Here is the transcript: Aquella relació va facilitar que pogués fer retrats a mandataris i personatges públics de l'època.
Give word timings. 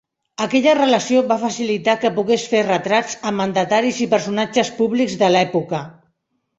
Aquella 0.43 0.71
relació 0.79 1.21
va 1.31 1.37
facilitar 1.43 1.95
que 2.05 2.11
pogués 2.17 2.47
fer 2.55 2.63
retrats 2.71 3.15
a 3.33 3.37
mandataris 3.43 4.03
i 4.09 4.11
personatges 4.17 4.77
públics 4.83 5.19
de 5.25 5.35
l'època. 5.39 5.89